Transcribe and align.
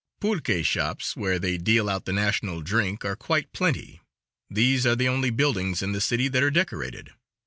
Pulque 0.19 0.63
shops, 0.65 1.15
where 1.15 1.37
they 1.37 1.59
deal 1.59 1.87
out 1.87 2.05
the 2.05 2.11
national 2.11 2.63
drink, 2.63 3.05
are 3.05 3.15
quite 3.15 3.53
plenty. 3.53 4.01
These 4.49 4.83
are 4.83 4.95
the 4.95 5.07
only 5.07 5.29
buildings 5.29 5.83
in 5.83 5.91
the 5.91 6.01
city 6.01 6.27
that 6.29 6.41
are 6.41 6.49
decorated. 6.49 7.11